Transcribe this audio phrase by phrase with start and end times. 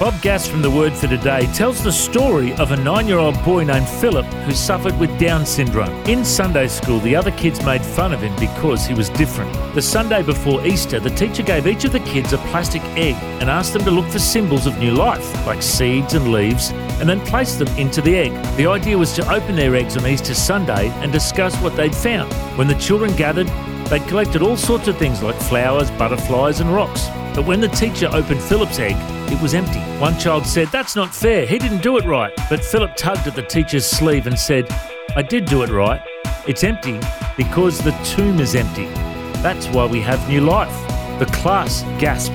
[0.00, 3.34] Bob Gass from The Word for Today tells the story of a nine year old
[3.44, 5.92] boy named Philip who suffered with Down syndrome.
[6.06, 9.52] In Sunday school, the other kids made fun of him because he was different.
[9.74, 13.50] The Sunday before Easter, the teacher gave each of the kids a plastic egg and
[13.50, 17.20] asked them to look for symbols of new life, like seeds and leaves, and then
[17.26, 18.32] place them into the egg.
[18.56, 22.32] The idea was to open their eggs on Easter Sunday and discuss what they'd found.
[22.56, 23.48] When the children gathered,
[23.90, 27.10] they'd collected all sorts of things like flowers, butterflies, and rocks.
[27.34, 28.96] But when the teacher opened Philip's egg,
[29.32, 29.80] it was empty.
[30.00, 32.32] One child said, That's not fair, he didn't do it right.
[32.48, 34.70] But Philip tugged at the teacher's sleeve and said,
[35.16, 36.02] I did do it right.
[36.46, 36.98] It's empty
[37.36, 38.86] because the tomb is empty.
[39.42, 40.74] That's why we have new life.
[41.18, 42.34] The class gasped.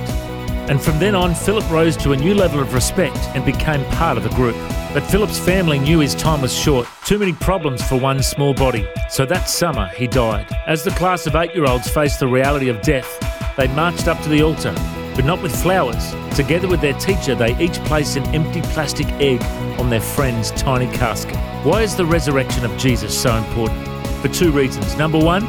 [0.69, 4.17] And from then on, Philip rose to a new level of respect and became part
[4.17, 4.55] of the group.
[4.93, 8.87] But Philip's family knew his time was short, too many problems for one small body.
[9.09, 10.47] So that summer, he died.
[10.65, 14.21] As the class of eight year olds faced the reality of death, they marched up
[14.21, 14.73] to the altar,
[15.15, 16.13] but not with flowers.
[16.35, 19.41] Together with their teacher, they each placed an empty plastic egg
[19.79, 21.37] on their friend's tiny casket.
[21.63, 23.87] Why is the resurrection of Jesus so important?
[24.21, 24.97] For two reasons.
[24.97, 25.45] Number one,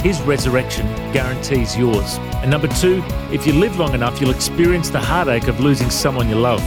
[0.00, 2.18] his resurrection guarantees yours.
[2.42, 3.02] And number two,
[3.32, 6.62] if you live long enough, you'll experience the heartache of losing someone you love.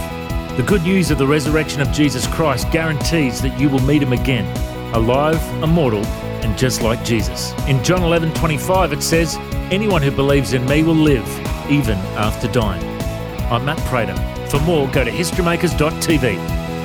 [0.57, 4.13] The good news of the resurrection of Jesus Christ guarantees that you will meet him
[4.13, 4.45] again,
[4.95, 6.03] alive, immortal,
[6.48, 7.52] and just like Jesus.
[7.67, 9.36] In John 11 25, it says,
[9.70, 11.28] Anyone who believes in me will live,
[11.70, 12.84] even after dying.
[13.52, 14.16] I'm Matt Prater.
[14.50, 16.77] For more, go to historymakers.tv.